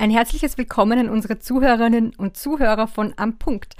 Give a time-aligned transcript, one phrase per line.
[0.00, 3.74] Ein herzliches Willkommen an unsere Zuhörerinnen und Zuhörer von Am Punkt.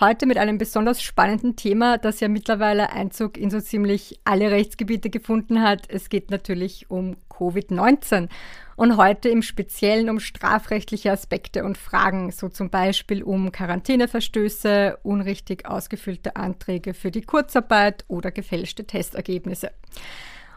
[0.00, 5.10] Heute mit einem besonders spannenden Thema, das ja mittlerweile Einzug in so ziemlich alle Rechtsgebiete
[5.10, 5.82] gefunden hat.
[5.88, 8.28] Es geht natürlich um Covid-19
[8.74, 15.66] und heute im Speziellen um strafrechtliche Aspekte und Fragen, so zum Beispiel um Quarantäneverstöße, unrichtig
[15.66, 19.70] ausgefüllte Anträge für die Kurzarbeit oder gefälschte Testergebnisse.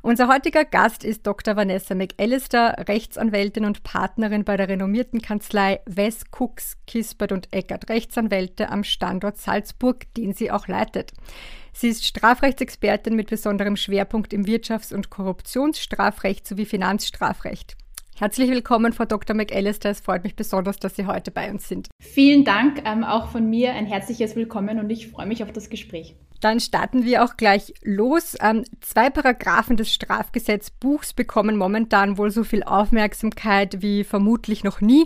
[0.06, 1.56] Unser heutiger Gast ist Dr.
[1.56, 8.70] Vanessa McAllister, Rechtsanwältin und Partnerin bei der renommierten Kanzlei Wes Cooks, Kispert und Eckert Rechtsanwälte
[8.70, 11.14] am Standort Salzburg, den sie auch leitet.
[11.72, 17.78] Sie ist Strafrechtsexpertin mit besonderem Schwerpunkt im Wirtschafts- und Korruptionsstrafrecht sowie Finanzstrafrecht.
[18.20, 19.38] Herzlich willkommen, Frau Dr.
[19.38, 19.90] McAllister.
[19.90, 21.88] Es freut mich besonders, dass Sie heute bei uns sind.
[22.02, 25.70] Vielen Dank, ähm, auch von mir ein herzliches Willkommen und ich freue mich auf das
[25.70, 26.18] Gespräch.
[26.44, 28.36] Dann starten wir auch gleich los.
[28.42, 35.06] Ähm, zwei Paragraphen des Strafgesetzbuchs bekommen momentan wohl so viel Aufmerksamkeit wie vermutlich noch nie.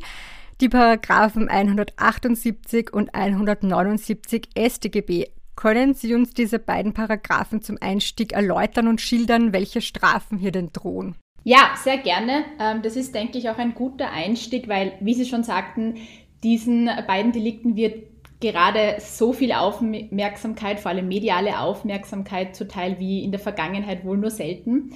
[0.61, 5.25] Die Paragraphen 178 und 179 StGB.
[5.55, 10.71] Können Sie uns diese beiden Paragraphen zum Einstieg erläutern und schildern, welche Strafen hier denn
[10.73, 11.15] drohen?
[11.43, 12.45] Ja, sehr gerne.
[12.59, 15.97] Ähm, das ist, denke ich, auch ein guter Einstieg, weil, wie Sie schon sagten,
[16.43, 23.31] diesen beiden Delikten wird gerade so viel Aufmerksamkeit, vor allem mediale Aufmerksamkeit zuteil wie in
[23.31, 24.91] der Vergangenheit wohl nur selten.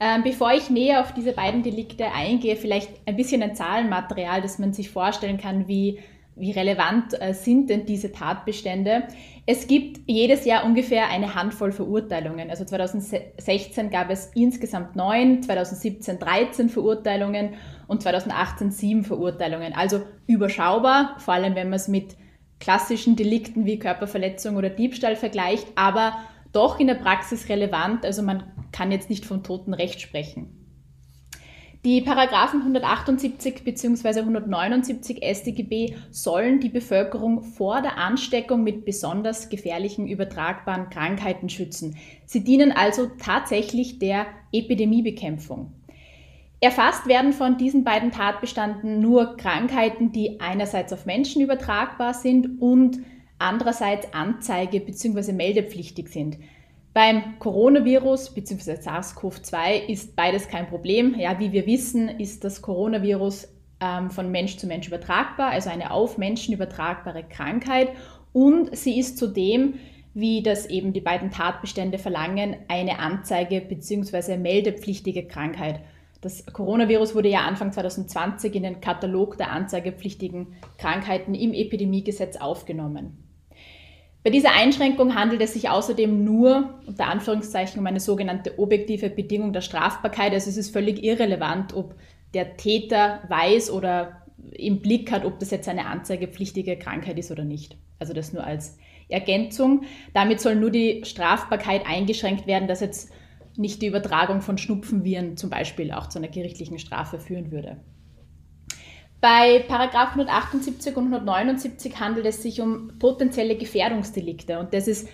[0.00, 4.58] Ähm, bevor ich näher auf diese beiden Delikte eingehe, vielleicht ein bisschen ein Zahlenmaterial, dass
[4.58, 6.00] man sich vorstellen kann, wie,
[6.36, 9.04] wie relevant äh, sind denn diese Tatbestände.
[9.46, 12.50] Es gibt jedes Jahr ungefähr eine Handvoll Verurteilungen.
[12.50, 17.54] Also 2016 gab es insgesamt neun, 2017 13 Verurteilungen
[17.86, 19.74] und 2018 sieben Verurteilungen.
[19.74, 22.16] Also überschaubar, vor allem wenn man es mit
[22.60, 26.14] klassischen Delikten wie Körperverletzung oder Diebstahl vergleicht, aber
[26.52, 28.04] doch in der Praxis relevant.
[28.04, 30.64] Also man kann jetzt nicht vom toten Recht sprechen.
[31.84, 34.20] Die Paragraphen 178 bzw.
[34.20, 41.98] 179 StGB sollen die Bevölkerung vor der Ansteckung mit besonders gefährlichen übertragbaren Krankheiten schützen.
[42.24, 45.72] Sie dienen also tatsächlich der Epidemiebekämpfung.
[46.60, 53.00] Erfasst werden von diesen beiden Tatbestanden nur Krankheiten, die einerseits auf Menschen übertragbar sind und
[53.38, 55.32] andererseits Anzeige- bzw.
[55.32, 56.38] meldepflichtig sind.
[56.94, 58.74] Beim Coronavirus bzw.
[58.74, 61.16] SARS-CoV-2 ist beides kein Problem.
[61.18, 63.48] Ja, wie wir wissen, ist das Coronavirus
[63.80, 67.90] ähm, von Mensch zu Mensch übertragbar, also eine auf Menschen übertragbare Krankheit.
[68.32, 69.74] Und sie ist zudem,
[70.14, 74.36] wie das eben die beiden Tatbestände verlangen, eine Anzeige- bzw.
[74.36, 75.80] meldepflichtige Krankheit.
[76.24, 83.18] Das Coronavirus wurde ja Anfang 2020 in den Katalog der anzeigepflichtigen Krankheiten im Epidemiegesetz aufgenommen.
[84.22, 89.52] Bei dieser Einschränkung handelt es sich außerdem nur unter Anführungszeichen um eine sogenannte objektive Bedingung
[89.52, 90.32] der Strafbarkeit.
[90.32, 91.94] Also es ist völlig irrelevant, ob
[92.32, 97.44] der Täter weiß oder im Blick hat, ob das jetzt eine anzeigepflichtige Krankheit ist oder
[97.44, 97.76] nicht.
[97.98, 98.78] Also das nur als
[99.10, 99.82] Ergänzung.
[100.14, 103.12] Damit soll nur die Strafbarkeit eingeschränkt werden, dass jetzt
[103.56, 107.76] nicht die Übertragung von Schnupfenviren zum Beispiel auch zu einer gerichtlichen Strafe führen würde.
[109.20, 115.08] Bei Paragraph 178 und 179 handelt es sich um potenzielle Gefährdungsdelikte und das ist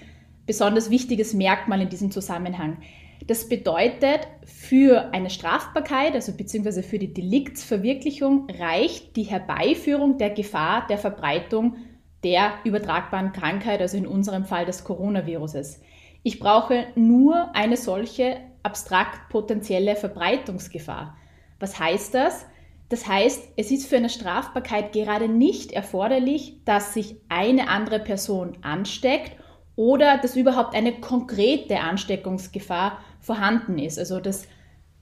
[0.46, 2.78] besonders wichtiges Merkmal in diesem Zusammenhang.
[3.26, 10.86] Das bedeutet, für eine Strafbarkeit, also beziehungsweise für die Deliktsverwirklichung, reicht die Herbeiführung der Gefahr
[10.88, 11.76] der Verbreitung
[12.24, 15.80] der übertragbaren Krankheit, also in unserem Fall des Coronaviruses.
[16.22, 21.16] Ich brauche nur eine solche abstrakt potenzielle Verbreitungsgefahr.
[21.58, 22.46] Was heißt das?
[22.90, 28.58] Das heißt, es ist für eine Strafbarkeit gerade nicht erforderlich, dass sich eine andere Person
[28.62, 29.32] ansteckt
[29.76, 33.98] oder dass überhaupt eine konkrete Ansteckungsgefahr vorhanden ist.
[33.98, 34.46] Also dass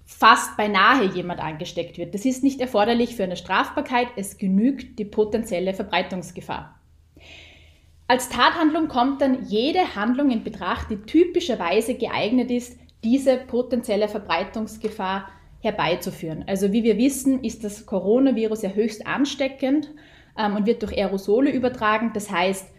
[0.04, 2.14] fast beinahe jemand angesteckt wird.
[2.14, 4.08] Das ist nicht erforderlich für eine Strafbarkeit.
[4.16, 6.77] Es genügt die potenzielle Verbreitungsgefahr.
[8.10, 15.28] Als Tathandlung kommt dann jede Handlung in Betracht, die typischerweise geeignet ist, diese potenzielle Verbreitungsgefahr
[15.60, 16.44] herbeizuführen.
[16.46, 19.90] Also wie wir wissen, ist das Coronavirus ja höchst ansteckend
[20.38, 22.12] ähm, und wird durch Aerosole übertragen.
[22.14, 22.70] Das heißt,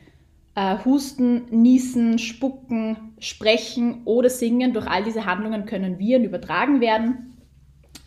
[0.55, 7.37] äh, Husten, Niesen, Spucken, Sprechen oder Singen, durch all diese Handlungen können Viren übertragen werden.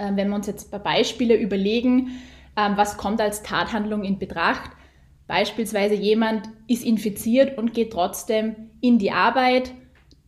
[0.01, 2.21] Ähm, wenn wir uns jetzt ein paar Beispiele überlegen,
[2.57, 4.73] ähm, was kommt als Tathandlung in Betracht,
[5.33, 9.73] Beispielsweise jemand ist infiziert und geht trotzdem in die Arbeit,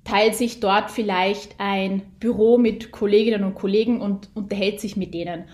[0.02, 5.44] teilt sich dort vielleicht ein Büro mit Kolleginnen und Kollegen und unterhält sich mit denen.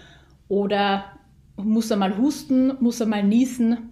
[0.47, 1.07] Oder
[1.57, 3.91] muss er mal husten, muss er mal niesen.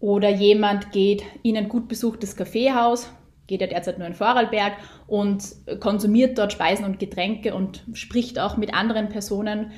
[0.00, 3.08] Oder jemand geht in ein gut besuchtes Kaffeehaus,
[3.46, 4.72] geht ja derzeit nur in Vorarlberg
[5.06, 5.44] und
[5.78, 9.70] konsumiert dort Speisen und Getränke und spricht auch mit anderen Personen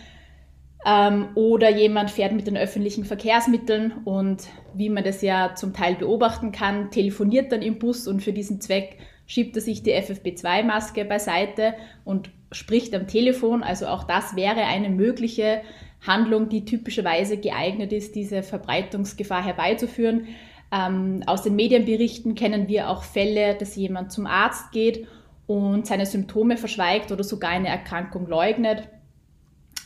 [0.86, 4.44] Ähm, oder jemand fährt mit den öffentlichen Verkehrsmitteln und
[4.75, 8.60] wie man das ja zum Teil beobachten kann, telefoniert dann im Bus und für diesen
[8.60, 13.62] Zweck schiebt er sich die FFP2-Maske beiseite und spricht am Telefon.
[13.62, 15.62] Also auch das wäre eine mögliche
[16.06, 20.28] Handlung, die typischerweise geeignet ist, diese Verbreitungsgefahr herbeizuführen.
[20.70, 25.06] Ähm, aus den Medienberichten kennen wir auch Fälle, dass jemand zum Arzt geht
[25.46, 28.88] und seine Symptome verschweigt oder sogar eine Erkrankung leugnet.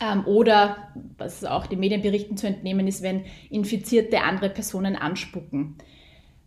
[0.00, 5.76] Ähm, oder, was auch den Medienberichten zu entnehmen ist, wenn Infizierte andere Personen anspucken.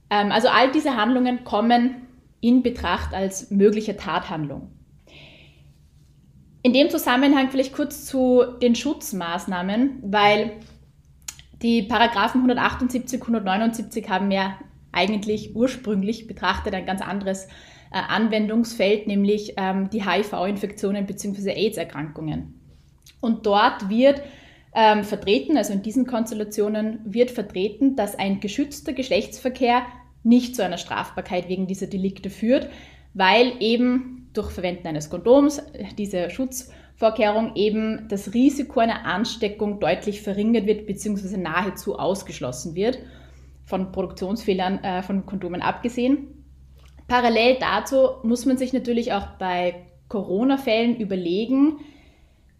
[0.09, 2.07] Ähm, also all diese Handlungen kommen
[2.41, 4.71] in Betracht als mögliche Tathandlung.
[6.61, 10.53] In dem Zusammenhang vielleicht kurz zu den Schutzmaßnahmen, weil
[11.61, 14.57] die Paragraphen 178, 179 haben ja
[14.91, 21.51] eigentlich ursprünglich betrachtet ein ganz anderes äh, Anwendungsfeld, nämlich ähm, die HIV-Infektionen bzw.
[21.51, 22.59] AIDS-Erkrankungen.
[23.21, 24.21] Und dort wird
[24.73, 29.83] ähm, vertreten, also in diesen Konstellationen wird vertreten, dass ein geschützter Geschlechtsverkehr
[30.23, 32.69] nicht zu einer Strafbarkeit wegen dieser Delikte führt,
[33.13, 35.61] weil eben durch Verwenden eines Kondoms,
[35.97, 41.37] diese Schutzvorkehrung, eben das Risiko einer Ansteckung deutlich verringert wird bzw.
[41.37, 42.99] nahezu ausgeschlossen wird,
[43.63, 46.27] von Produktionsfehlern äh, von Kondomen abgesehen.
[47.07, 51.79] Parallel dazu muss man sich natürlich auch bei Corona-Fällen überlegen,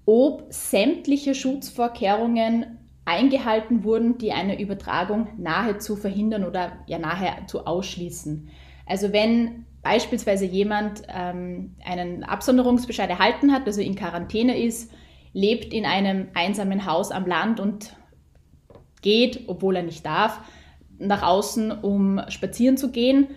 [0.06, 8.50] ob sämtliche Schutzvorkehrungen eingehalten wurden, die eine Übertragung nahezu verhindern oder ja nahezu ausschließen.
[8.88, 14.92] Also wenn beispielsweise jemand ähm, einen Absonderungsbescheid erhalten hat, also in Quarantäne ist,
[15.34, 17.96] lebt in einem einsamen Haus am Land und
[19.02, 20.40] geht, obwohl er nicht darf,
[20.98, 23.28] nach außen, um spazieren zu gehen,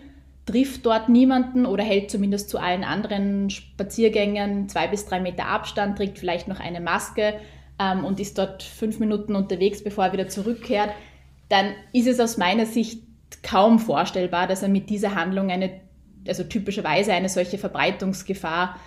[0.49, 5.97] trifft dort niemanden oder hält zumindest zu allen anderen Spaziergängern zwei bis drei Meter Abstand,
[5.97, 7.35] trägt vielleicht noch eine Maske
[7.79, 10.89] ähm, und ist dort fünf Minuten unterwegs, bevor er wieder zurückkehrt,
[11.49, 13.03] dann ist es aus meiner Sicht
[13.43, 15.81] kaum vorstellbar, dass er mit dieser Handlung eine,
[16.27, 18.79] also typischerweise eine solche Verbreitungsgefahr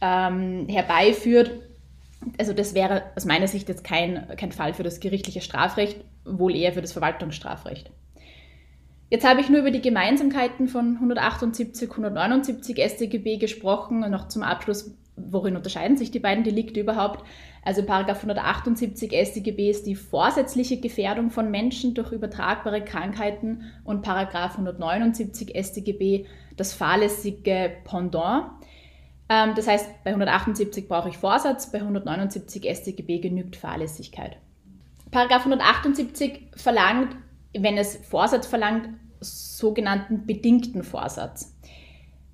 [0.00, 1.50] ähm, herbeiführt.
[2.38, 6.54] Also das wäre aus meiner Sicht jetzt kein, kein Fall für das gerichtliche Strafrecht, wohl
[6.54, 7.90] eher für das Verwaltungsstrafrecht.
[9.10, 14.42] Jetzt habe ich nur über die Gemeinsamkeiten von 178, 179 StGB gesprochen und noch zum
[14.42, 17.24] Abschluss, worin unterscheiden sich die beiden Delikte überhaupt?
[17.64, 24.52] Also Paragraph 178 StGB ist die vorsätzliche Gefährdung von Menschen durch übertragbare Krankheiten und Paragraph
[24.52, 26.26] 179 StGB
[26.56, 28.50] das fahrlässige Pendant.
[29.30, 34.36] Ähm, das heißt, bei 178 brauche ich Vorsatz, bei 179 StGB genügt Fahrlässigkeit.
[35.10, 37.16] Paragraph 178 verlangt
[37.52, 38.88] wenn es Vorsatz verlangt,
[39.20, 41.54] sogenannten bedingten Vorsatz.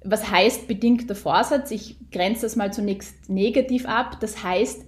[0.05, 1.71] Was heißt bedingter Vorsatz?
[1.71, 4.19] Ich grenze das mal zunächst negativ ab.
[4.21, 4.85] Das heißt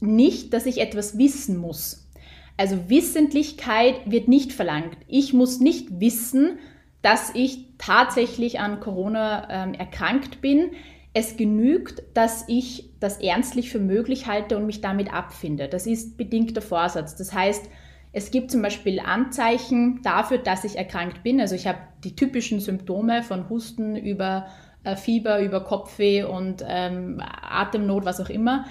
[0.00, 2.08] nicht, dass ich etwas wissen muss.
[2.56, 4.96] Also Wissentlichkeit wird nicht verlangt.
[5.08, 6.58] Ich muss nicht wissen,
[7.02, 10.70] dass ich tatsächlich an Corona ähm, erkrankt bin.
[11.14, 15.68] Es genügt, dass ich das ernstlich für möglich halte und mich damit abfinde.
[15.68, 17.16] Das ist bedingter Vorsatz.
[17.16, 17.68] Das heißt,
[18.14, 21.40] es gibt zum Beispiel Anzeichen dafür, dass ich erkrankt bin.
[21.40, 24.46] Also ich habe die typischen Symptome von Husten über
[24.84, 28.66] äh, Fieber, über Kopfweh und ähm, Atemnot, was auch immer.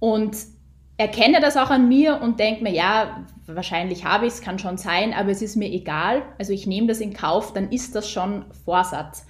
[0.00, 0.36] Und
[0.96, 4.76] erkenne das auch an mir und denke mir, ja, wahrscheinlich habe ich es, kann schon
[4.76, 6.22] sein, aber es ist mir egal.
[6.38, 9.24] Also ich nehme das in Kauf, dann ist das schon Vorsatz.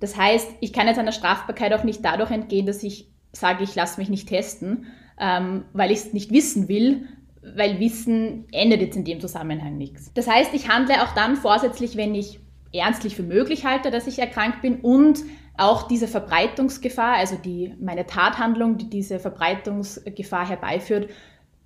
[0.00, 3.74] Das heißt, ich kann jetzt einer Strafbarkeit auch nicht dadurch entgehen, dass ich sage, ich
[3.76, 4.86] lasse mich nicht testen,
[5.18, 7.08] ähm, weil ich es nicht wissen will,
[7.54, 10.12] weil Wissen ändert jetzt in dem Zusammenhang nichts.
[10.14, 12.40] Das heißt, ich handle auch dann vorsätzlich, wenn ich
[12.72, 15.20] ernstlich für möglich halte, dass ich erkrankt bin und
[15.56, 21.10] auch diese Verbreitungsgefahr, also die, meine Tathandlung, die diese Verbreitungsgefahr herbeiführt,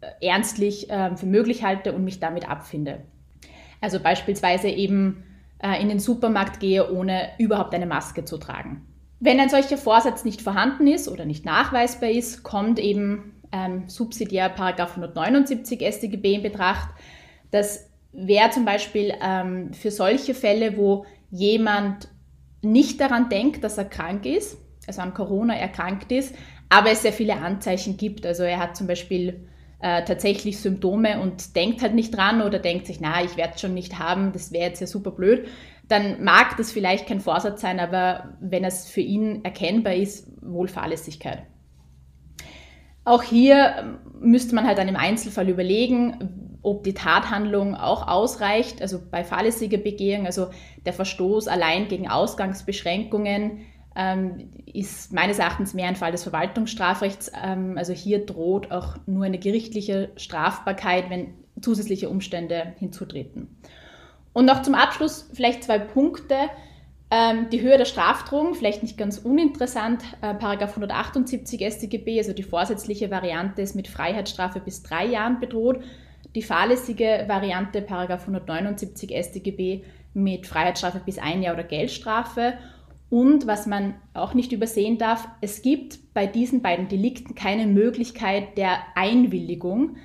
[0.01, 3.01] äh, ernstlich äh, für möglich halte und mich damit abfinde.
[3.81, 5.25] Also beispielsweise eben
[5.59, 8.87] äh, in den Supermarkt gehe, ohne überhaupt eine Maske zu tragen.
[9.19, 14.49] Wenn ein solcher Vorsatz nicht vorhanden ist oder nicht nachweisbar ist, kommt eben ähm, subsidiär
[14.49, 16.91] Paragraph 179 StGB in Betracht.
[17.51, 22.09] Das wäre zum Beispiel ähm, für solche Fälle, wo jemand
[22.63, 26.35] nicht daran denkt, dass er krank ist, also an Corona erkrankt ist,
[26.69, 28.27] aber es sehr viele Anzeichen gibt.
[28.27, 29.49] Also er hat zum Beispiel
[29.81, 33.61] äh, tatsächlich Symptome und denkt halt nicht dran oder denkt sich, na, ich werde es
[33.61, 35.49] schon nicht haben, das wäre jetzt ja super blöd,
[35.89, 40.69] dann mag das vielleicht kein Vorsatz sein, aber wenn es für ihn erkennbar ist, wohl
[40.69, 41.43] Fahrlässigkeit.
[43.11, 48.81] Auch hier ähm, müsste man halt dann im Einzelfall überlegen, ob die Tathandlung auch ausreicht,
[48.81, 50.51] also bei fahrlässiger Begehung, also
[50.87, 57.33] der Verstoß allein gegen Ausgangsbeschränkungen ähm, ist meines Erachtens mehr ein Fall des Verwaltungsstrafrechts.
[57.45, 63.49] Ähm, also hier droht auch nur eine gerichtliche Strafbarkeit, wenn zusätzliche Umstände hinzutreten.
[64.33, 66.37] Und noch zum Abschluss vielleicht zwei Punkte.
[67.13, 72.45] Ähm, die Höhe der Strafdrohung, vielleicht nicht ganz uninteressant, äh, Paragraph 178 StGB, also die
[72.45, 75.81] vorsätzliche Variante ist mit Freiheitsstrafe bis drei Jahren bedroht.
[76.37, 79.83] Die fahrlässige Variante, Paragraph 179 StGB,
[80.15, 82.55] mit Freiheitsstrafe bis ein Jahr oder Geldstrafe.
[83.09, 88.57] Und was man auch nicht übersehen darf, es gibt bei diesen beiden Delikten keine Möglichkeit
[88.57, 89.97] der Einwilligung.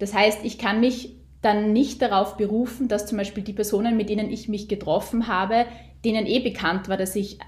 [0.00, 4.08] Das heißt, ich kann mich dann nicht darauf berufen, dass zum Beispiel die Personen, mit
[4.08, 5.66] denen ich mich getroffen habe,
[6.04, 7.44] denen eh bekannt war, dass ich äh,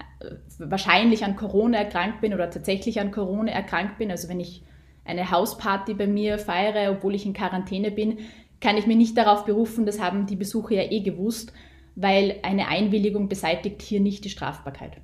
[0.59, 4.11] wahrscheinlich an Corona erkrankt bin oder tatsächlich an Corona erkrankt bin.
[4.11, 4.63] Also wenn ich
[5.05, 8.19] eine Hausparty bei mir feiere, obwohl ich in Quarantäne bin,
[8.59, 11.51] kann ich mir nicht darauf berufen, das haben die Besucher ja eh gewusst
[11.95, 14.97] weil eine Einwilligung beseitigt hier nicht die Strafbarkeit.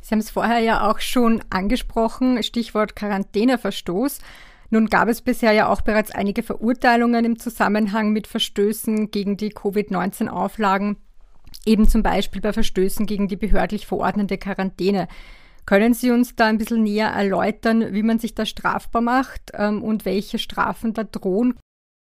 [0.00, 4.20] Sie haben es vorher ja auch schon angesprochen, Stichwort Quarantäneverstoß.
[4.70, 9.50] Nun gab es bisher ja auch bereits einige Verurteilungen im Zusammenhang mit Verstößen gegen die
[9.50, 10.96] Covid-19-Auflagen,
[11.64, 15.08] eben zum Beispiel bei Verstößen gegen die behördlich verordnete Quarantäne.
[15.64, 19.82] Können Sie uns da ein bisschen näher erläutern, wie man sich da strafbar macht ähm,
[19.82, 21.54] und welche Strafen da drohen?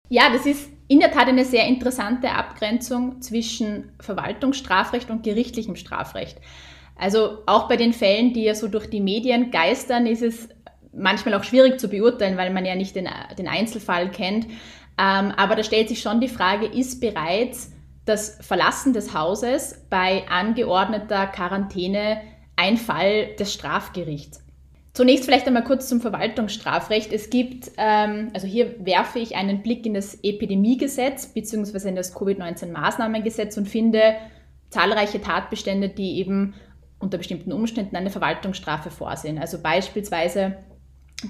[0.09, 6.39] Ja, das ist in der Tat eine sehr interessante Abgrenzung zwischen Verwaltungsstrafrecht und gerichtlichem Strafrecht.
[6.95, 10.47] Also auch bei den Fällen, die ja so durch die Medien geistern, ist es
[10.93, 14.45] manchmal auch schwierig zu beurteilen, weil man ja nicht den, den Einzelfall kennt.
[14.97, 17.71] Ähm, aber da stellt sich schon die Frage, ist bereits
[18.05, 22.21] das Verlassen des Hauses bei angeordneter Quarantäne
[22.55, 24.41] ein Fall des Strafgerichts?
[24.93, 27.11] Zunächst vielleicht einmal kurz zum Verwaltungsstrafrecht.
[27.11, 31.89] Es gibt, ähm, also hier werfe ich einen Blick in das Epidemiegesetz bzw.
[31.89, 34.15] in das Covid-19-Maßnahmengesetz und finde
[34.69, 36.53] zahlreiche Tatbestände, die eben
[36.99, 39.37] unter bestimmten Umständen eine Verwaltungsstrafe vorsehen.
[39.37, 40.57] Also beispielsweise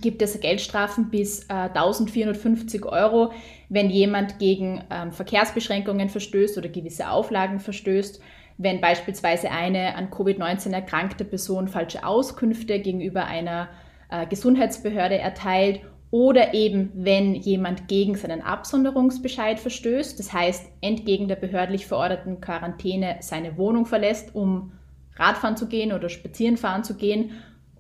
[0.02, 3.32] gibt es Geldstrafen bis äh, 1450 Euro,
[3.70, 8.22] wenn jemand gegen ähm, Verkehrsbeschränkungen verstößt oder gewisse Auflagen verstößt
[8.58, 13.70] wenn beispielsweise eine an Covid-19 erkrankte Person falsche Auskünfte gegenüber einer
[14.10, 21.36] äh, Gesundheitsbehörde erteilt oder eben wenn jemand gegen seinen Absonderungsbescheid verstößt, das heißt entgegen der
[21.36, 24.72] behördlich verordneten Quarantäne seine Wohnung verlässt, um
[25.18, 27.32] Radfahren zu gehen oder Spazierenfahren zu gehen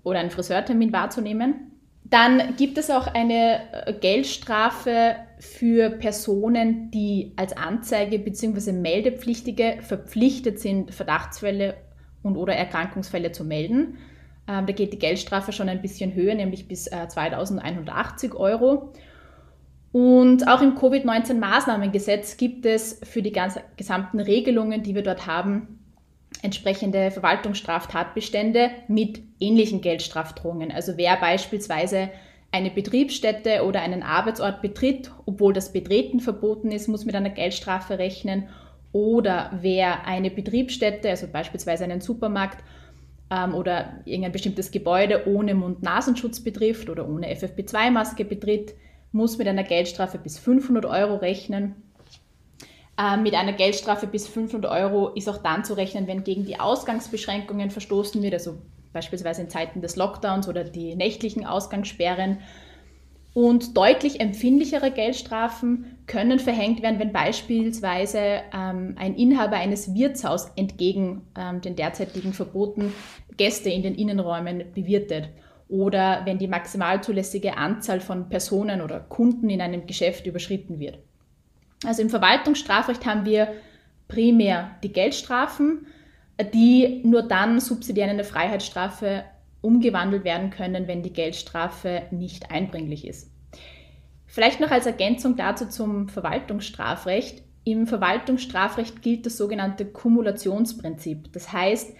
[0.03, 1.71] oder einen Friseurtermin wahrzunehmen.
[2.07, 8.73] Dann gibt es auch eine äh, Geldstrafe für Personen, die als Anzeige bzw.
[8.73, 11.75] Meldepflichtige verpflichtet sind, Verdachtsfälle
[12.21, 13.97] und oder Erkrankungsfälle zu melden.
[14.47, 18.93] Ähm, da geht die Geldstrafe schon ein bisschen höher, nämlich bis äh, 2180 Euro.
[19.91, 25.74] Und auch im Covid-19-Maßnahmengesetz gibt es für die ganz, gesamten Regelungen, die wir dort haben,
[26.45, 30.71] entsprechende Verwaltungsstraftatbestände mit ähnlichen Geldstrafdrohungen.
[30.71, 32.09] Also wer beispielsweise
[32.51, 37.99] eine Betriebsstätte oder einen Arbeitsort betritt, obwohl das Betreten verboten ist, muss mit einer Geldstrafe
[37.99, 38.47] rechnen.
[38.93, 42.63] Oder wer eine Betriebsstätte, also beispielsweise einen Supermarkt
[43.29, 48.73] ähm, oder irgendein bestimmtes Gebäude ohne Mund-Nasenschutz betrifft oder ohne FFP2-Maske betritt,
[49.11, 51.75] muss mit einer Geldstrafe bis 500 Euro rechnen.
[52.97, 56.59] Ähm, mit einer Geldstrafe bis 500 Euro ist auch dann zu rechnen, wenn gegen die
[56.59, 58.57] Ausgangsbeschränkungen verstoßen wird, also
[58.93, 62.39] beispielsweise in Zeiten des Lockdowns oder die nächtlichen Ausgangssperren.
[63.33, 71.23] Und deutlich empfindlichere Geldstrafen können verhängt werden, wenn beispielsweise ähm, ein Inhaber eines Wirtshaus entgegen
[71.37, 72.93] ähm, den derzeitigen Verboten
[73.35, 75.27] Gäste in den Innenräumen bewirtet
[75.67, 80.99] oder wenn die maximal zulässige Anzahl von Personen oder Kunden in einem Geschäft überschritten wird.
[81.83, 83.53] Also im Verwaltungsstrafrecht haben wir
[84.07, 85.87] primär die Geldstrafen,
[86.53, 89.23] die nur dann subsidiär in eine Freiheitsstrafe
[89.61, 93.31] umgewandelt werden können, wenn die Geldstrafe nicht einbringlich ist.
[94.27, 97.41] Vielleicht noch als Ergänzung dazu zum Verwaltungsstrafrecht.
[97.63, 101.31] Im Verwaltungsstrafrecht gilt das sogenannte Kumulationsprinzip.
[101.33, 101.95] Das heißt,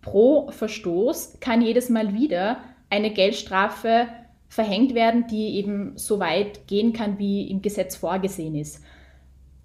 [0.00, 2.58] pro Verstoß kann jedes Mal wieder
[2.88, 4.06] eine Geldstrafe
[4.48, 8.82] verhängt werden, die eben so weit gehen kann, wie im Gesetz vorgesehen ist.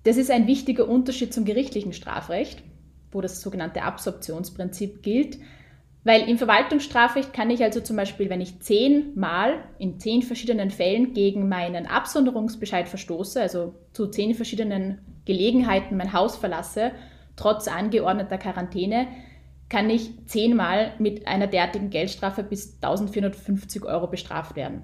[0.05, 2.63] Das ist ein wichtiger Unterschied zum gerichtlichen Strafrecht
[3.15, 5.39] wo das sogenannte Absorptionsprinzip gilt.
[6.03, 11.13] Weil im Verwaltungsstrafrecht kann ich also zum Beispiel, wenn ich zehnmal in zehn verschiedenen Fällen
[11.13, 16.91] gegen meinen Absonderungsbescheid verstoße, also zu zehn verschiedenen Gelegenheiten mein Haus verlasse,
[17.35, 19.07] trotz angeordneter Quarantäne,
[19.67, 24.83] kann ich zehnmal mit einer derartigen Geldstrafe bis 1450 Euro bestraft werden.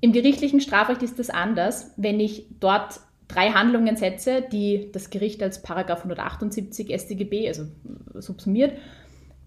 [0.00, 1.92] Im gerichtlichen Strafrecht ist das anders.
[1.98, 7.64] Wenn ich dort drei Handlungen setze, die das Gericht als Paragraph 178 StGB, also
[8.14, 8.76] subsumiert,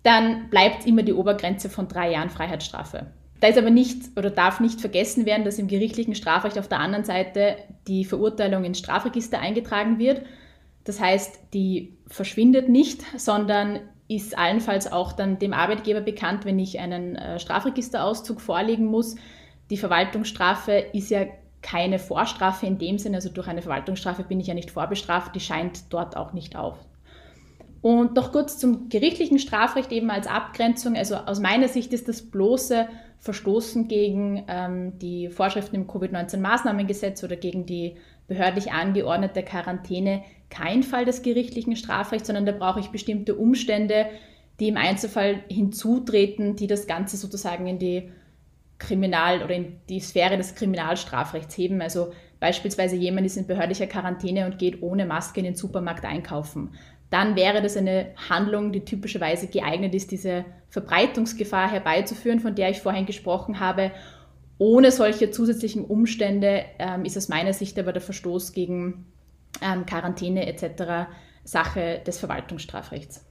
[0.03, 3.07] dann bleibt immer die Obergrenze von drei Jahren Freiheitsstrafe.
[3.39, 6.79] Da ist aber nicht oder darf nicht vergessen werden, dass im gerichtlichen Strafrecht auf der
[6.79, 7.57] anderen Seite
[7.88, 10.24] die Verurteilung ins Strafregister eingetragen wird.
[10.86, 16.79] Das heißt, die verschwindet nicht, sondern ist allenfalls auch dann dem Arbeitgeber bekannt, wenn ich
[16.79, 19.15] einen äh, Strafregisterauszug vorlegen muss.
[19.69, 21.25] Die Verwaltungsstrafe ist ja
[21.61, 25.39] keine Vorstrafe in dem Sinne, also durch eine Verwaltungsstrafe bin ich ja nicht vorbestraft, die
[25.39, 26.77] scheint dort auch nicht auf.
[27.81, 30.95] Und noch kurz zum gerichtlichen Strafrecht eben als Abgrenzung.
[30.95, 32.87] Also aus meiner Sicht ist das bloße
[33.19, 37.95] Verstoßen gegen ähm, die Vorschriften im Covid-19-Maßnahmengesetz oder gegen die
[38.27, 44.07] behördlich angeordnete Quarantäne kein Fall des gerichtlichen Strafrechts, sondern da brauche ich bestimmte Umstände,
[44.59, 48.09] die im Einzelfall hinzutreten, die das Ganze sozusagen in die
[48.79, 51.81] Kriminal- oder in die Sphäre des Kriminalstrafrechts heben.
[51.81, 56.72] Also beispielsweise jemand ist in behördlicher Quarantäne und geht ohne Maske in den Supermarkt einkaufen.
[57.10, 62.81] Dann wäre das eine Handlung, die typischerweise geeignet ist, diese Verbreitungsgefahr herbeizuführen, von der ich
[62.81, 63.91] vorhin gesprochen habe.
[64.57, 69.05] Ohne solche zusätzlichen Umstände ähm, ist aus meiner Sicht aber der Verstoß gegen
[69.62, 71.10] ähm, Quarantäne etc.
[71.43, 73.26] Sache des Verwaltungsstrafrechts.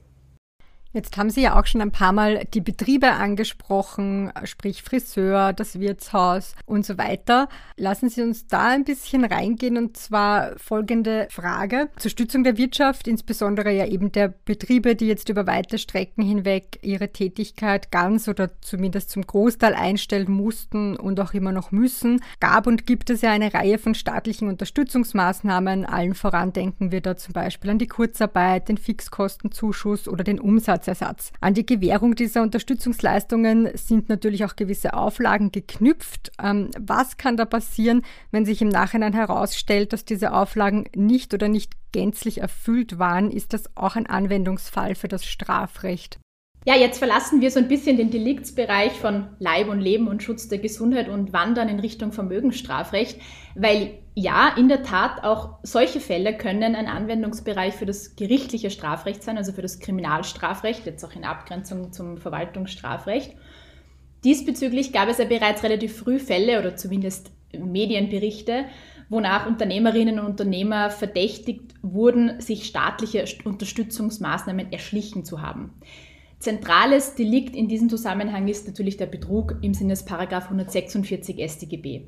[0.97, 5.79] Jetzt haben Sie ja auch schon ein paar Mal die Betriebe angesprochen, sprich Friseur, das
[5.79, 7.49] Wirtshaus und so weiter.
[7.75, 11.89] Lassen Sie uns da ein bisschen reingehen und zwar folgende Frage.
[11.97, 16.79] Zur Stützung der Wirtschaft, insbesondere ja eben der Betriebe, die jetzt über weite Strecken hinweg
[16.81, 22.65] ihre Tätigkeit ganz oder zumindest zum Großteil einstellen mussten und auch immer noch müssen, gab
[22.65, 25.85] und gibt es ja eine Reihe von staatlichen Unterstützungsmaßnahmen.
[25.85, 30.86] Allen voran denken wir da zum Beispiel an die Kurzarbeit, den Fixkostenzuschuss oder den Umsatz
[30.87, 31.31] Schadensersatz.
[31.41, 36.31] An die Gewährung dieser Unterstützungsleistungen sind natürlich auch gewisse Auflagen geknüpft.
[36.41, 41.47] Ähm, was kann da passieren, wenn sich im Nachhinein herausstellt, dass diese Auflagen nicht oder
[41.49, 43.31] nicht gänzlich erfüllt waren?
[43.31, 46.19] Ist das auch ein Anwendungsfall für das Strafrecht?
[46.65, 50.49] Ja, jetzt verlassen wir so ein bisschen den Deliktsbereich von Leib und Leben und Schutz
[50.49, 53.21] der Gesundheit und wandern in Richtung Vermögensstrafrecht,
[53.55, 59.23] weil ja, in der Tat auch solche Fälle können ein Anwendungsbereich für das gerichtliche Strafrecht
[59.23, 63.35] sein, also für das Kriminalstrafrecht, jetzt auch in Abgrenzung zum Verwaltungsstrafrecht.
[64.23, 68.65] Diesbezüglich gab es ja bereits relativ früh Fälle oder zumindest Medienberichte,
[69.09, 75.75] wonach Unternehmerinnen und Unternehmer verdächtigt wurden, sich staatliche Unterstützungsmaßnahmen erschlichen zu haben.
[76.39, 82.03] Zentrales Delikt in diesem Zusammenhang ist natürlich der Betrug im Sinne des Paragraph 146 StGB.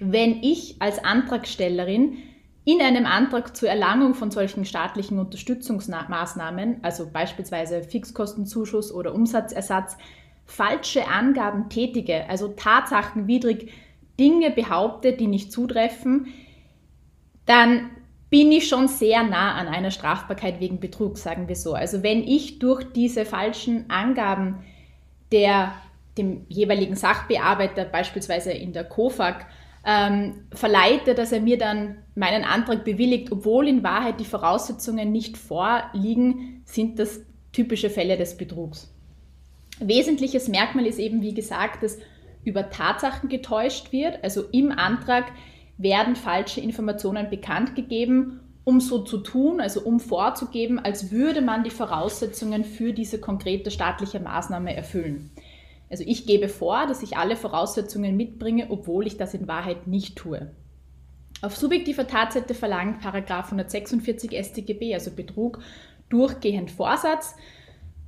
[0.00, 2.18] Wenn ich als Antragstellerin
[2.64, 9.96] in einem Antrag zur Erlangung von solchen staatlichen Unterstützungsmaßnahmen, also beispielsweise Fixkostenzuschuss oder Umsatzersatz,
[10.44, 13.72] falsche Angaben tätige, also tatsachenwidrig
[14.20, 16.28] Dinge behaupte, die nicht zutreffen,
[17.46, 17.90] dann
[18.32, 21.74] bin ich schon sehr nah an einer Strafbarkeit wegen Betrug, sagen wir so.
[21.74, 24.64] Also wenn ich durch diese falschen Angaben
[25.32, 25.74] der
[26.16, 29.46] dem jeweiligen Sachbearbeiter, beispielsweise in der KOFAG,
[29.84, 35.36] ähm, verleite, dass er mir dann meinen Antrag bewilligt, obwohl in Wahrheit die Voraussetzungen nicht
[35.36, 37.20] vorliegen, sind das
[37.52, 38.94] typische Fälle des Betrugs.
[39.78, 41.98] Wesentliches Merkmal ist eben, wie gesagt, dass
[42.44, 44.24] über Tatsachen getäuscht wird.
[44.24, 45.26] Also im Antrag
[45.82, 51.64] werden falsche Informationen bekannt gegeben, um so zu tun, also um vorzugeben, als würde man
[51.64, 55.30] die Voraussetzungen für diese konkrete staatliche Maßnahme erfüllen.
[55.90, 60.16] Also ich gebe vor, dass ich alle Voraussetzungen mitbringe, obwohl ich das in Wahrheit nicht
[60.16, 60.50] tue.
[61.42, 65.58] Auf subjektiver Tatseite verlangt Paragraf 146 StGB, also Betrug,
[66.08, 67.34] durchgehend Vorsatz.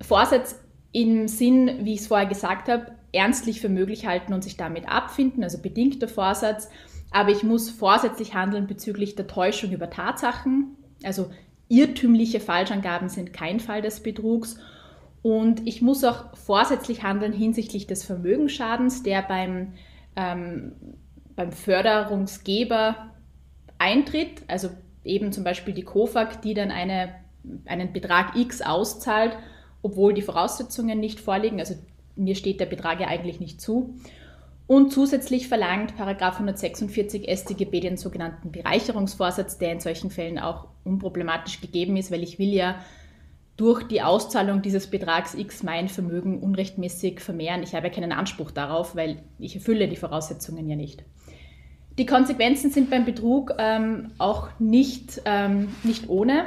[0.00, 0.60] Vorsatz
[0.92, 4.88] im Sinn, wie ich es vorher gesagt habe, ernstlich für möglich halten und sich damit
[4.88, 6.70] abfinden, also bedingter Vorsatz
[7.14, 10.76] aber ich muss vorsätzlich handeln bezüglich der Täuschung über Tatsachen.
[11.04, 11.30] Also
[11.68, 14.58] irrtümliche Falschangaben sind kein Fall des Betrugs.
[15.22, 19.74] Und ich muss auch vorsätzlich handeln hinsichtlich des Vermögensschadens, der beim,
[20.16, 20.72] ähm,
[21.36, 22.96] beim Förderungsgeber
[23.78, 24.42] eintritt.
[24.48, 24.70] Also
[25.04, 27.14] eben zum Beispiel die KOFAG, die dann eine,
[27.66, 29.36] einen Betrag X auszahlt,
[29.82, 31.60] obwohl die Voraussetzungen nicht vorliegen.
[31.60, 31.76] Also
[32.16, 33.94] mir steht der Betrag ja eigentlich nicht zu.
[34.66, 41.96] Und zusätzlich verlangt 146 StGB den sogenannten Bereicherungsvorsatz, der in solchen Fällen auch unproblematisch gegeben
[41.96, 42.76] ist, weil ich will ja
[43.56, 47.62] durch die Auszahlung dieses Betrags X mein Vermögen unrechtmäßig vermehren.
[47.62, 51.04] Ich habe ja keinen Anspruch darauf, weil ich erfülle die Voraussetzungen ja nicht.
[51.98, 56.46] Die Konsequenzen sind beim Betrug ähm, auch nicht, ähm, nicht ohne,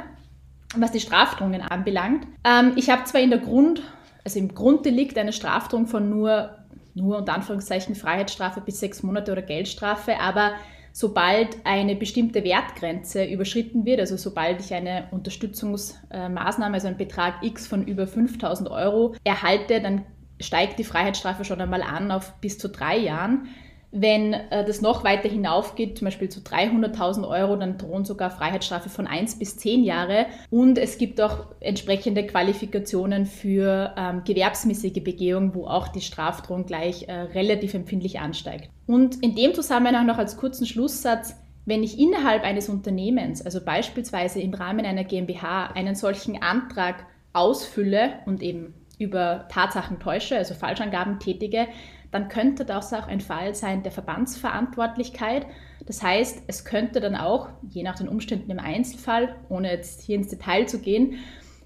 [0.76, 2.26] was die Strafdrohungen anbelangt.
[2.44, 3.80] Ähm, ich habe zwar in der Grund,
[4.24, 6.57] also im Grunddelikt eine Strafdrohung von nur
[6.98, 10.52] nur unter Anführungszeichen Freiheitsstrafe bis sechs Monate oder Geldstrafe, aber
[10.92, 17.66] sobald eine bestimmte Wertgrenze überschritten wird, also sobald ich eine Unterstützungsmaßnahme, also einen Betrag X
[17.66, 20.04] von über 5000 Euro erhalte, dann
[20.40, 23.48] steigt die Freiheitsstrafe schon einmal an auf bis zu drei Jahren.
[23.90, 28.90] Wenn äh, das noch weiter hinaufgeht, zum Beispiel zu 300.000 Euro, dann drohen sogar Freiheitsstrafe
[28.90, 30.26] von 1 bis 10 Jahre.
[30.50, 37.08] Und es gibt auch entsprechende Qualifikationen für ähm, gewerbsmäßige Begehung, wo auch die Strafdrohung gleich
[37.08, 38.68] äh, relativ empfindlich ansteigt.
[38.86, 44.40] Und in dem Zusammenhang noch als kurzen Schlusssatz, wenn ich innerhalb eines Unternehmens, also beispielsweise
[44.40, 51.20] im Rahmen einer GmbH, einen solchen Antrag ausfülle und eben über Tatsachen täusche, also Falschangaben
[51.20, 51.68] tätige,
[52.10, 55.46] dann könnte das auch ein Fall sein der Verbandsverantwortlichkeit.
[55.86, 60.16] Das heißt, es könnte dann auch, je nach den Umständen im Einzelfall, ohne jetzt hier
[60.16, 61.18] ins Detail zu gehen,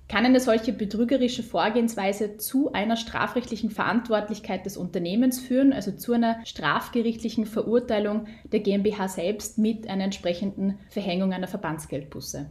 [0.09, 6.45] kann eine solche betrügerische Vorgehensweise zu einer strafrechtlichen Verantwortlichkeit des Unternehmens führen, also zu einer
[6.45, 12.51] strafgerichtlichen Verurteilung der GmbH selbst mit einer entsprechenden Verhängung einer Verbandsgeldbusse.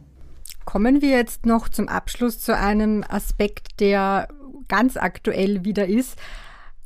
[0.64, 4.26] Kommen wir jetzt noch zum Abschluss zu einem Aspekt, der
[4.66, 6.18] ganz aktuell wieder ist.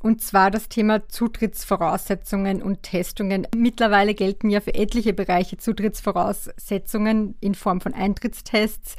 [0.06, 3.48] Und zwar das Thema Zutrittsvoraussetzungen und Testungen.
[3.56, 8.94] Mittlerweile gelten ja für etliche Bereiche Zutrittsvoraussetzungen in Form von Eintrittstests.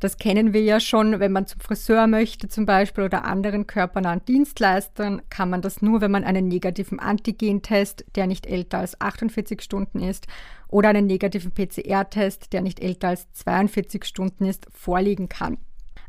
[0.00, 4.24] Das kennen wir ja schon, wenn man zum Friseur möchte zum Beispiel oder anderen körpernahen
[4.24, 9.60] Dienstleistern, kann man das nur, wenn man einen negativen Antigentest, der nicht älter als 48
[9.60, 10.28] Stunden ist,
[10.68, 15.58] oder einen negativen PCR-Test, der nicht älter als 42 Stunden ist, vorlegen kann.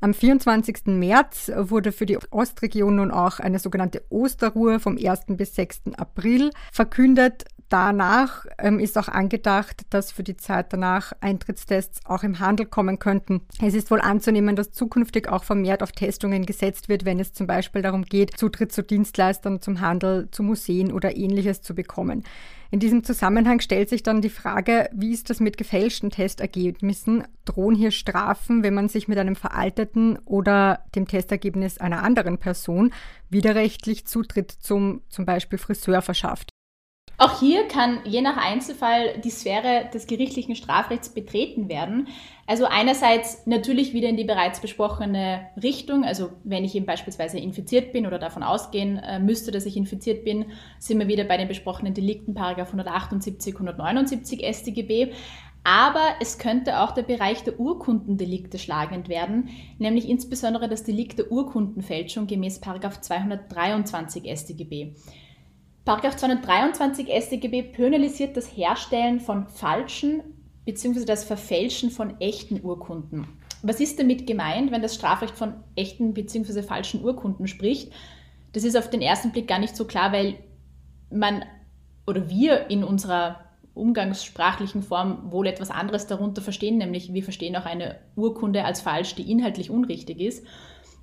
[0.01, 0.85] Am 24.
[0.85, 5.25] März wurde für die Ostregion nun auch eine sogenannte Osterruhe vom 1.
[5.29, 5.81] bis 6.
[5.97, 7.43] April verkündet.
[7.67, 12.97] Danach ähm, ist auch angedacht, dass für die Zeit danach Eintrittstests auch im Handel kommen
[12.97, 13.41] könnten.
[13.61, 17.45] Es ist wohl anzunehmen, dass zukünftig auch vermehrt auf Testungen gesetzt wird, wenn es zum
[17.45, 22.23] Beispiel darum geht, Zutritt zu Dienstleistern, zum Handel, zu Museen oder ähnliches zu bekommen.
[22.71, 27.23] In diesem Zusammenhang stellt sich dann die Frage, wie ist das mit gefälschten Testergebnissen?
[27.45, 32.93] Drohen hier Strafen, wenn man sich mit einem veralteten oder dem Testergebnis einer anderen Person
[33.29, 36.48] widerrechtlich Zutritt zum zum Beispiel Friseur verschafft?
[37.21, 42.07] Auch hier kann je nach Einzelfall die Sphäre des gerichtlichen Strafrechts betreten werden.
[42.47, 46.05] Also einerseits natürlich wieder in die bereits besprochene Richtung.
[46.05, 50.23] Also wenn ich eben beispielsweise infiziert bin oder davon ausgehen äh, müsste, dass ich infiziert
[50.23, 50.45] bin,
[50.79, 55.11] sind wir wieder bei den besprochenen Delikten Paragraph 178, 179 StGB.
[55.65, 61.33] Aber es könnte auch der Bereich der Urkundendelikte schlagend werden, nämlich insbesondere das Delikt der
[61.33, 64.93] Urkundenfälschung gemäß Paragraph 223 StGB.
[65.89, 70.21] Paragraph 223 StGB penalisiert das Herstellen von falschen
[70.63, 71.03] bzw.
[71.03, 73.27] das Verfälschen von echten Urkunden.
[73.63, 76.61] Was ist damit gemeint, wenn das Strafrecht von echten bzw.
[76.61, 77.91] falschen Urkunden spricht?
[78.53, 80.35] Das ist auf den ersten Blick gar nicht so klar, weil
[81.09, 81.43] man
[82.05, 83.39] oder wir in unserer
[83.73, 89.15] umgangssprachlichen Form wohl etwas anderes darunter verstehen, nämlich wir verstehen auch eine Urkunde als falsch,
[89.15, 90.45] die inhaltlich unrichtig ist.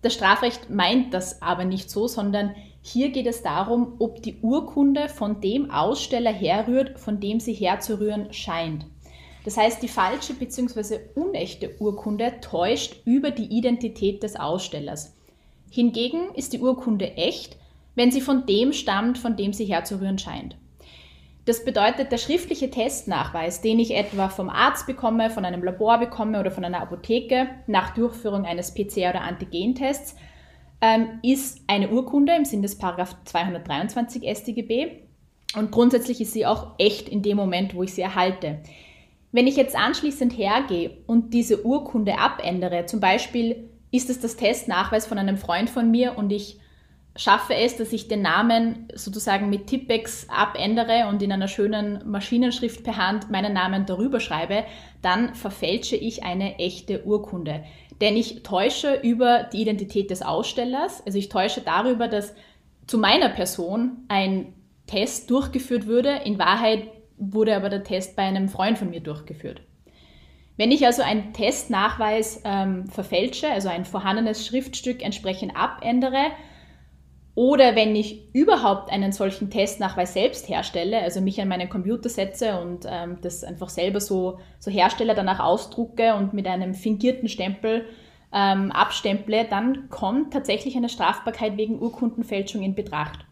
[0.02, 2.54] Das Strafrecht meint das aber nicht so, sondern
[2.86, 8.32] hier geht es darum, ob die Urkunde von dem Aussteller herrührt, von dem sie herzurühren
[8.32, 8.86] scheint.
[9.44, 10.98] Das heißt, die falsche bzw.
[11.14, 15.16] unechte Urkunde täuscht über die Identität des Ausstellers.
[15.70, 17.56] Hingegen ist die Urkunde echt,
[17.96, 20.56] wenn sie von dem stammt, von dem sie herzurühren scheint.
[21.44, 26.38] Das bedeutet, der schriftliche Testnachweis, den ich etwa vom Arzt bekomme, von einem Labor bekomme
[26.38, 30.16] oder von einer Apotheke nach Durchführung eines PCR- oder Antigentests,
[30.80, 35.02] ähm, ist eine Urkunde im Sinne des Paragraph 223 StGB
[35.54, 38.60] und grundsätzlich ist sie auch echt in dem Moment, wo ich sie erhalte.
[39.32, 45.06] Wenn ich jetzt anschließend hergehe und diese Urkunde abändere, zum Beispiel ist es das Testnachweis
[45.06, 46.58] von einem Freund von mir und ich
[47.16, 52.84] schaffe es, dass ich den Namen sozusagen mit Tippex abändere und in einer schönen Maschinenschrift
[52.84, 54.64] per Hand meinen Namen darüber schreibe,
[55.02, 57.64] dann verfälsche ich eine echte Urkunde.
[58.00, 62.34] Denn ich täusche über die Identität des Ausstellers, also ich täusche darüber, dass
[62.86, 64.52] zu meiner Person ein
[64.86, 66.20] Test durchgeführt würde.
[66.24, 69.62] In Wahrheit wurde aber der Test bei einem Freund von mir durchgeführt.
[70.56, 76.30] Wenn ich also einen Testnachweis ähm, verfälsche, also ein vorhandenes Schriftstück entsprechend abändere,
[77.36, 82.58] oder wenn ich überhaupt einen solchen Testnachweis selbst herstelle, also mich an meinen Computer setze
[82.58, 87.84] und ähm, das einfach selber so, so herstelle, danach ausdrucke und mit einem fingierten Stempel
[88.32, 93.26] ähm, abstemple, dann kommt tatsächlich eine Strafbarkeit wegen Urkundenfälschung in Betracht.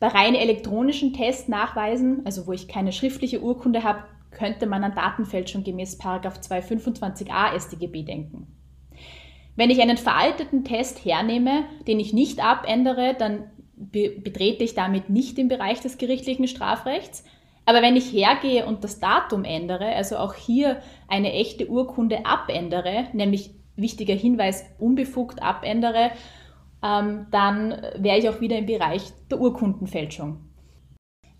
[0.00, 5.62] Bei rein elektronischen Testnachweisen, also wo ich keine schriftliche Urkunde habe, könnte man an Datenfälschung
[5.62, 8.48] gemäß 225a StGB denken.
[9.56, 15.10] Wenn ich einen veralteten Test hernehme, den ich nicht abändere, dann be betrete ich damit
[15.10, 17.24] nicht den Bereich des gerichtlichen Strafrechts.
[17.64, 23.08] Aber wenn ich hergehe und das Datum ändere, also auch hier eine echte Urkunde abändere,
[23.12, 26.12] nämlich wichtiger Hinweis, unbefugt abändere,
[26.82, 30.38] ähm, dann wäre ich auch wieder im Bereich der Urkundenfälschung.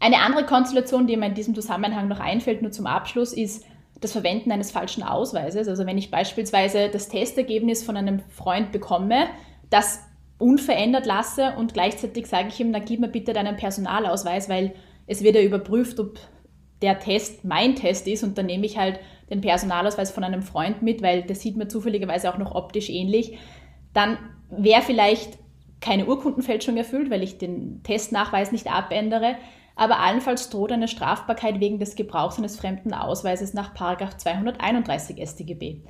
[0.01, 3.65] Eine andere Konstellation, die mir in diesem Zusammenhang noch einfällt, nur zum Abschluss, ist
[4.01, 5.69] das Verwenden eines falschen Ausweises.
[5.69, 9.27] Also wenn ich beispielsweise das Testergebnis von einem Freund bekomme,
[9.71, 10.01] das
[10.39, 14.75] unverändert lasse und gleichzeitig sage ich ihm, na gib mir bitte deinen Personalausweis, weil
[15.07, 16.19] es wird ja überprüft, ob
[16.83, 20.83] der Test mein Test ist und dann nehme ich halt den Personalausweis von einem Freund
[20.83, 23.39] mit, weil der sieht mir zufälligerweise auch noch optisch ähnlich,
[23.95, 24.19] dann
[24.51, 25.39] wäre vielleicht
[25.81, 29.37] keine Urkundenfälschung erfüllt, weil ich den Testnachweis nicht abändere,
[29.77, 35.83] aber allenfalls droht eine Strafbarkeit wegen des Gebrauchs eines fremden Ausweises nach 231 StGB.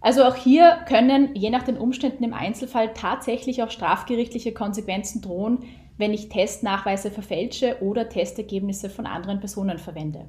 [0.00, 5.64] Also auch hier können je nach den Umständen im Einzelfall tatsächlich auch strafgerichtliche Konsequenzen drohen,
[5.96, 10.28] wenn ich Testnachweise verfälsche oder Testergebnisse von anderen Personen verwende.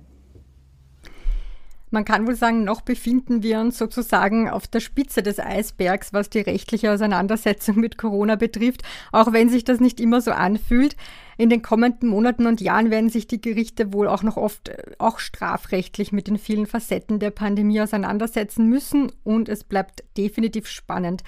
[1.95, 6.29] Man kann wohl sagen, noch befinden wir uns sozusagen auf der Spitze des Eisbergs, was
[6.29, 10.97] die rechtliche Auseinandersetzung mit Corona betrifft, auch wenn sich das nicht immer so anfühlt.
[11.37, 14.77] In den kommenden Monaten und Jahren werden sich die Gerichte wohl auch noch oft äh,
[14.97, 21.23] auch strafrechtlich mit den vielen Facetten der Pandemie auseinandersetzen müssen und es bleibt definitiv spannend.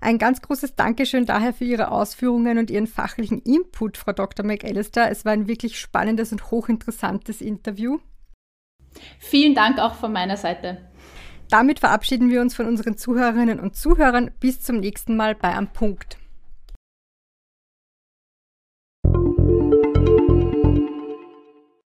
[0.00, 4.44] Ein ganz großes Dankeschön daher für Ihre Ausführungen und Ihren fachlichen Input, Frau Dr.
[4.44, 5.12] McAllister.
[5.12, 8.00] Es war ein wirklich spannendes und hochinteressantes Interview.
[9.18, 10.78] Vielen Dank auch von meiner Seite.
[11.50, 14.30] Damit verabschieden wir uns von unseren Zuhörerinnen und Zuhörern.
[14.38, 16.17] Bis zum nächsten Mal bei Am Punkt.